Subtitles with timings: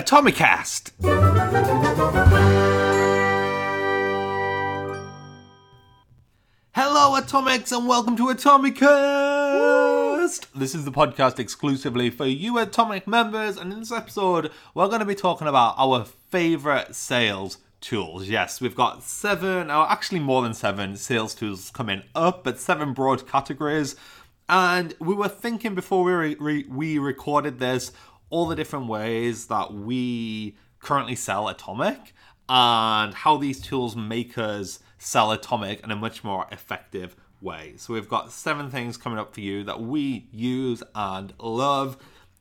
[0.00, 0.92] Atomicast.
[6.72, 8.80] Hello, Atomics, and welcome to Atomicast.
[10.54, 15.00] This is the podcast exclusively for you Atomic members, and in this episode, we're going
[15.00, 18.26] to be talking about our favorite sales tools.
[18.26, 22.94] Yes, we've got seven, or actually more than seven sales tools coming up, but seven
[22.94, 23.96] broad categories.
[24.48, 27.92] And we were thinking before we re- we recorded this
[28.30, 32.14] all the different ways that we currently sell Atomic
[32.48, 37.74] and how these tools make us sell Atomic in a much more effective way.
[37.76, 41.96] So we've got seven things coming up for you that we use and love.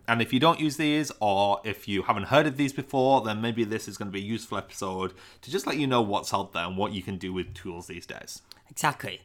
[0.08, 3.42] And if you don't use these, or if you haven't heard of these before, then
[3.42, 6.34] maybe this is going to be a useful episode to just let you know what's
[6.34, 8.42] out there and what you can do with tools these days.
[8.70, 9.22] Exactly.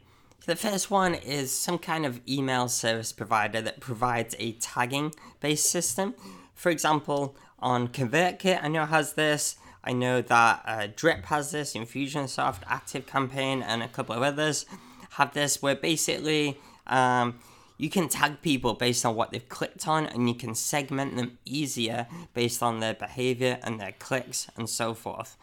[0.46, 5.70] The first one is some kind of email service provider that provides a tagging based
[5.70, 6.14] system.
[6.54, 9.56] For example, on ConvertKit, I know has this.
[9.83, 14.64] I know that uh, Drip has this, Infusionsoft, Active Campaign, and a couple of others
[15.10, 17.38] have this, where basically um,
[17.77, 21.38] you can tag people based on what they've clicked on, and you can segment them
[21.44, 25.36] easier based on their behavior and their clicks and so forth.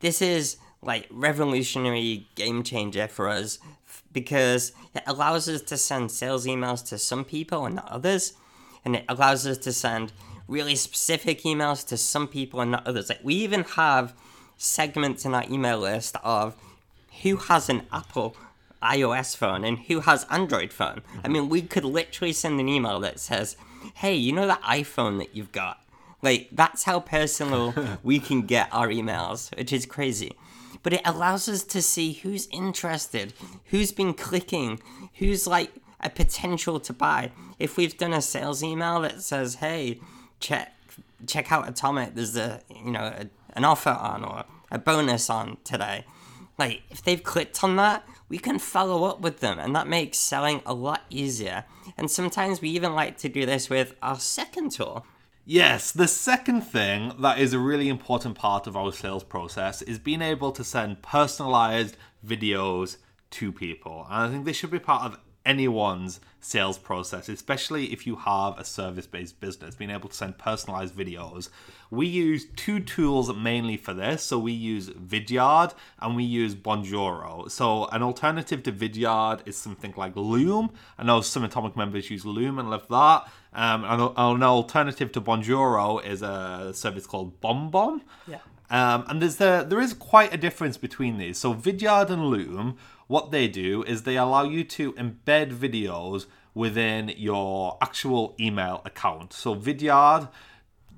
[0.00, 3.58] This is like revolutionary game changer for us
[4.12, 8.34] because it allows us to send sales emails to some people and not others,
[8.84, 10.12] and it allows us to send
[10.52, 13.08] really specific emails to some people and not others.
[13.08, 14.14] Like we even have
[14.56, 16.54] segments in our email list of
[17.22, 18.36] who has an Apple
[18.82, 20.96] iOS phone and who has Android phone.
[20.96, 21.20] Mm-hmm.
[21.24, 23.56] I mean, we could literally send an email that says,
[23.94, 25.80] "Hey, you know that iPhone that you've got?"
[26.20, 30.32] Like that's how personal we can get our emails, which is crazy.
[30.82, 33.34] But it allows us to see who's interested,
[33.66, 34.80] who's been clicking,
[35.14, 37.30] who's like a potential to buy.
[37.60, 40.00] If we've done a sales email that says, "Hey,
[40.42, 40.76] check
[41.26, 42.14] check out Atomic.
[42.14, 46.04] There's a you know a, an offer on or a bonus on today.
[46.58, 50.18] Like if they've clicked on that, we can follow up with them, and that makes
[50.18, 51.64] selling a lot easier.
[51.96, 55.06] And sometimes we even like to do this with our second tool.
[55.44, 59.98] Yes, the second thing that is a really important part of our sales process is
[59.98, 62.98] being able to send personalized videos
[63.30, 64.06] to people.
[64.08, 68.58] And I think this should be part of anyone's sales process, especially if you have
[68.58, 71.48] a service based business, being able to send personalized videos.
[71.90, 74.22] We use two tools mainly for this.
[74.24, 77.50] So we use Vidyard and we use Bonjoro.
[77.50, 80.70] So an alternative to Vidyard is something like Loom.
[80.98, 83.28] I know some Atomic members use Loom and love that.
[83.54, 88.00] Um, and an alternative to Bonjoro is a service called BombBomb.
[88.26, 88.38] Yeah.
[88.72, 91.38] Um, and there's the, there is quite a difference between these.
[91.38, 96.24] So Vidyard and Loom what they do is they allow you to embed videos
[96.54, 99.34] within your actual email account.
[99.34, 100.30] So Vidyard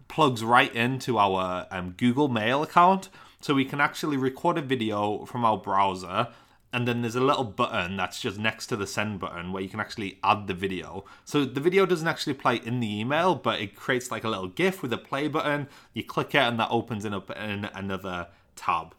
[0.07, 3.09] plugs right into our um, Google Mail account,
[3.41, 6.29] so we can actually record a video from our browser.
[6.75, 9.69] And then there's a little button that's just next to the send button where you
[9.69, 11.05] can actually add the video.
[11.25, 14.49] So the video doesn't actually play in the email, but it creates like a little
[14.49, 15.69] GIF with a play button.
[15.93, 18.27] You click it, and that opens it up in another
[18.57, 18.93] tab.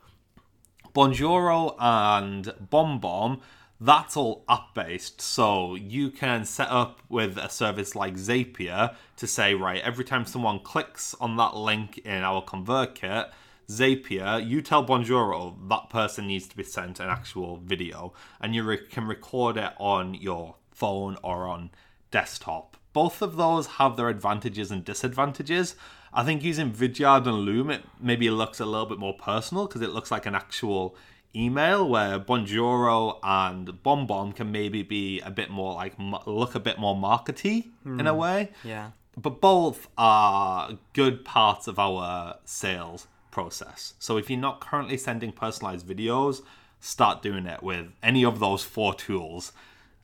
[0.94, 3.42] Bonjoro and BombBomb,
[3.82, 5.20] that's all app based.
[5.20, 10.26] So you can set up with a service like Zapier to say, right, every time
[10.26, 13.32] someone clicks on that link in our ConvertKit,
[13.70, 18.64] Zapier, you tell Bonjoro that person needs to be sent an actual video, and you
[18.64, 21.72] re- can record it on your phone or on
[22.12, 22.78] desktop.
[22.94, 25.76] Both of those have their advantages and disadvantages.
[26.14, 29.82] I think using Vidyard and Loom, it maybe looks a little bit more personal because
[29.82, 30.96] it looks like an actual
[31.36, 35.94] email where Bonjoro and BombBomb can maybe be a bit more like
[36.26, 38.00] look a bit more markety mm.
[38.00, 38.20] in a hmm.
[38.20, 38.52] way.
[38.64, 38.92] Yeah.
[39.18, 43.96] But both are good parts of our sales process.
[44.00, 46.42] So if you're not currently sending personalized videos,
[46.80, 49.52] start doing it with any of those four tools.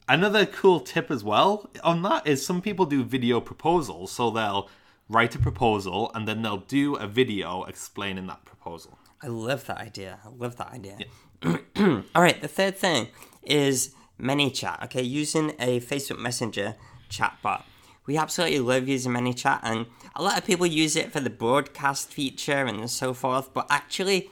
[0.10, 4.12] Another cool tip as well on that is some people do video proposals.
[4.12, 4.70] So they'll
[5.08, 9.00] write a proposal, and then they'll do a video explaining that proposal.
[9.22, 10.20] I love that idea.
[10.26, 10.98] I love that idea.
[11.44, 11.58] Yeah.
[12.16, 13.08] All right, the third thing
[13.44, 14.84] is ManyChat.
[14.86, 16.76] Okay, using a Facebook Messenger
[17.10, 17.64] chatbot.
[18.12, 19.86] We absolutely love using ManyChat, and
[20.18, 23.54] a lot of people use it for the broadcast feature and so forth.
[23.54, 24.30] But actually,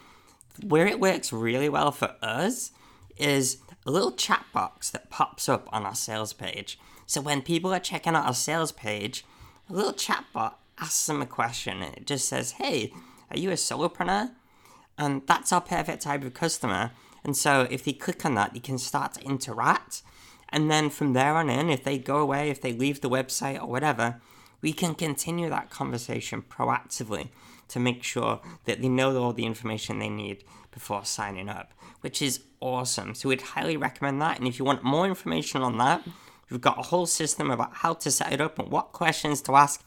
[0.62, 2.74] where it works really well for us
[3.16, 6.78] is a little chat box that pops up on our sales page.
[7.06, 9.24] So when people are checking out our sales page,
[9.70, 12.92] a little chat bot asks them a question and it just says, Hey,
[13.32, 14.32] are you a solopreneur?
[14.98, 16.92] And that's our perfect type of customer.
[17.24, 20.02] And so if they click on that, they can start to interact.
[20.52, 23.62] And then from there on in, if they go away, if they leave the website
[23.62, 24.20] or whatever,
[24.62, 27.30] we can continue that conversation proactively
[27.70, 32.22] to make sure that they know all the information they need before signing up, which
[32.22, 33.16] is awesome.
[33.16, 34.38] So we'd highly recommend that.
[34.38, 36.04] And if you want more information on that,
[36.50, 39.56] we've got a whole system about how to set it up and what questions to
[39.56, 39.84] ask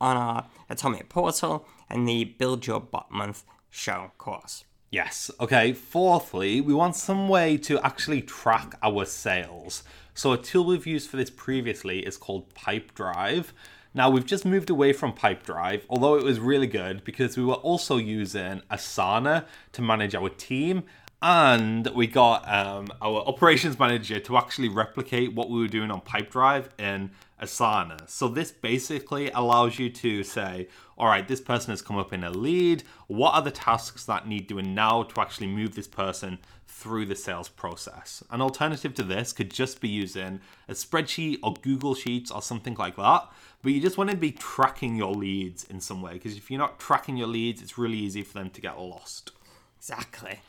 [0.00, 4.64] on our Atomic Portal and the Build Your Bot Month show course.
[4.94, 5.28] Yes.
[5.40, 5.72] Okay.
[5.72, 9.82] Fourthly, we want some way to actually track our sales.
[10.14, 13.46] So a tool we've used for this previously is called Pipedrive.
[13.92, 17.54] Now we've just moved away from Pipedrive, although it was really good because we were
[17.54, 20.84] also using Asana to manage our team,
[21.24, 26.02] and we got um, our operations manager to actually replicate what we were doing on
[26.02, 28.06] Pipedrive in Asana.
[28.10, 30.68] So this basically allows you to say,
[30.98, 32.82] all right, this person has come up in a lead.
[33.06, 37.16] What are the tasks that need doing now to actually move this person through the
[37.16, 38.22] sales process?
[38.30, 42.74] An alternative to this could just be using a spreadsheet or Google Sheets or something
[42.74, 43.30] like that.
[43.62, 46.60] But you just want to be tracking your leads in some way because if you're
[46.60, 49.32] not tracking your leads, it's really easy for them to get lost.
[49.78, 50.40] Exactly.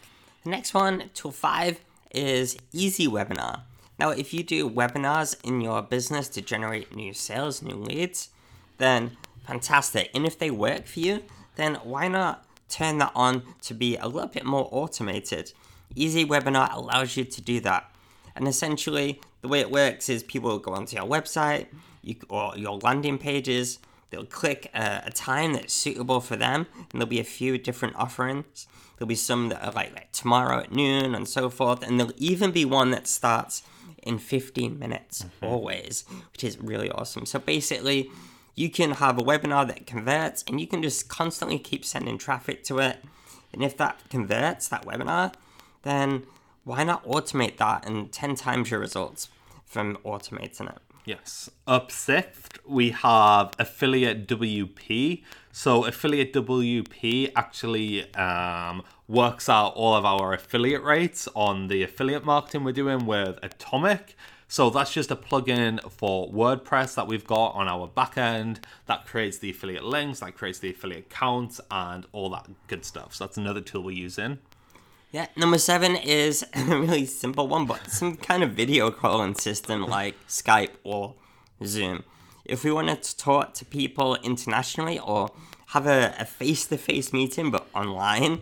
[0.46, 1.80] The next one, tool five,
[2.12, 3.62] is Easy Webinar.
[3.98, 8.30] Now, if you do webinars in your business to generate new sales, new leads,
[8.78, 10.12] then fantastic.
[10.14, 11.24] And if they work for you,
[11.56, 15.52] then why not turn that on to be a little bit more automated?
[15.96, 17.90] Easy Webinar allows you to do that.
[18.36, 21.66] And essentially, the way it works is people go onto your website
[22.04, 23.80] you, or your landing pages.
[24.10, 27.96] They'll click a, a, time that's suitable for them, and there'll be a few different
[27.96, 28.68] offerings.
[28.98, 32.14] There'll be some that are like, like tomorrow at noon and so forth, and there'll
[32.18, 33.64] even be one that starts
[34.04, 35.46] in 15 minutes mm-hmm.
[35.46, 37.26] always, which is really awesome.
[37.26, 38.10] So basically,
[38.54, 42.64] you can have a webinar that converts, and you can just constantly keep sending traffic
[42.66, 43.04] to it.
[43.52, 45.34] And if that converts, that webinar,
[45.84, 46.24] then
[46.64, 49.30] why not automate that and 10 times your results
[49.66, 50.80] from automating it?
[51.06, 51.52] Yes.
[51.68, 55.24] Up sixth, we have Affiliate WP.
[55.52, 62.26] So, Affiliate WP actually um, works out all of our affiliate rates on the affiliate
[62.26, 64.16] marketing we're doing with Atomic.
[64.48, 69.38] So, that's just a plugin for WordPress that we've got on our backend that creates
[69.38, 73.14] the affiliate links, that creates the affiliate counts, and all that good stuff.
[73.14, 74.40] So, that's another tool we're using.
[75.12, 79.84] Yeah, number seven is a really simple one, but some kind of video calling system
[79.84, 81.16] like Skype or
[81.64, 82.04] Zoom.
[82.44, 85.32] If we wanted to talk to people internationally or
[85.68, 88.42] have a face to face meeting but online,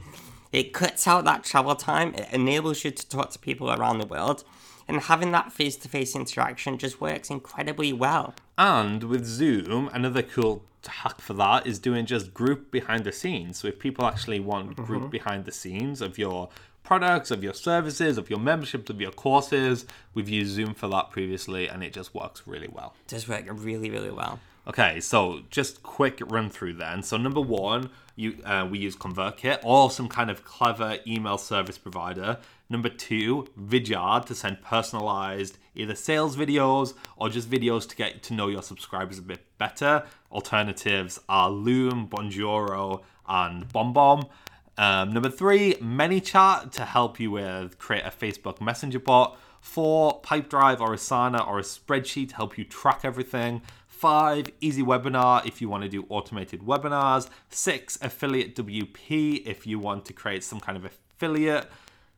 [0.52, 4.06] it cuts out that travel time, it enables you to talk to people around the
[4.06, 4.44] world,
[4.88, 8.36] and having that face to face interaction just works incredibly well.
[8.58, 13.58] And with Zoom, another cool hack for that is doing just group behind the scenes.
[13.58, 15.10] So if people actually want group mm-hmm.
[15.10, 16.50] behind the scenes of your
[16.84, 21.12] products, of your services, of your memberships, of your courses, we've used Zoom for that
[21.12, 22.94] previously, and it just works really well.
[23.08, 24.40] It does work really, really well.
[24.66, 27.04] Okay, so just quick run through then.
[27.04, 31.78] So number one, you uh, we use ConvertKit or some kind of clever email service
[31.78, 32.38] provider.
[32.70, 38.34] Number two, Vidyard to send personalized either sales videos or just videos to get to
[38.34, 40.04] know your subscribers a bit better.
[40.32, 44.30] Alternatives are Loom, Bonjoro, and BombBomb.
[44.78, 49.38] Um, number three, ManyChat to help you with create a Facebook Messenger bot.
[49.64, 53.62] Four, Pipedrive or Asana or a spreadsheet to help you track everything.
[53.88, 57.30] Five, Easy Webinar if you want to do automated webinars.
[57.50, 61.72] Six, Affiliate WP if you want to create some kind of affiliate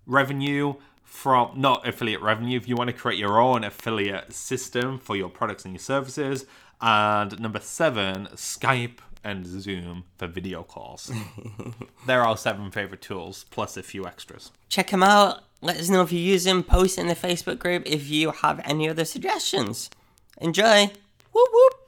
[0.07, 5.15] revenue from not affiliate revenue if you want to create your own affiliate system for
[5.15, 6.47] your products and your services.
[6.81, 11.11] And number seven, Skype and Zoom for video calls.
[12.07, 14.51] They're our seven favorite tools, plus a few extras.
[14.67, 15.43] Check them out.
[15.65, 16.61] Let us know if you use them.
[16.61, 19.89] Post in the Facebook group if you have any other suggestions.
[20.37, 20.91] Enjoy.
[21.31, 21.84] Whoop whoop.